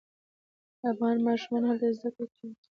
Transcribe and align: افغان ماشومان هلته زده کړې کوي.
افغان 0.91 1.17
ماشومان 1.27 1.63
هلته 1.69 1.87
زده 1.97 2.09
کړې 2.15 2.25
کوي. 2.35 2.53